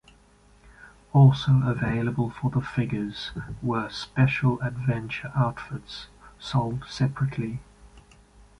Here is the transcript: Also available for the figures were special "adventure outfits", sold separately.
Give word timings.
Also 1.13 1.61
available 1.63 2.31
for 2.31 2.49
the 2.49 2.59
figures 2.59 3.29
were 3.61 3.87
special 3.91 4.59
"adventure 4.61 5.31
outfits", 5.35 6.07
sold 6.39 6.85
separately. 6.89 7.59